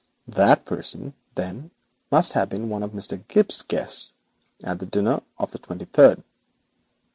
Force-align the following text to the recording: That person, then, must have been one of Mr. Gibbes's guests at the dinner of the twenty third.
That 0.29 0.65
person, 0.65 1.13
then, 1.35 1.69
must 2.09 2.33
have 2.33 2.49
been 2.49 2.69
one 2.69 2.81
of 2.81 2.89
Mr. 2.89 3.23
Gibbes's 3.27 3.61
guests 3.61 4.15
at 4.63 4.79
the 4.79 4.87
dinner 4.87 5.21
of 5.37 5.51
the 5.51 5.59
twenty 5.59 5.85
third. 5.85 6.23